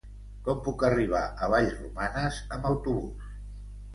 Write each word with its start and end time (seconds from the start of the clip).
Com 0.45 0.61
puc 0.67 0.85
arribar 0.87 1.19
a 1.25 1.49
Vallromanes 1.51 2.39
amb 2.57 2.67
autobús? 2.73 3.31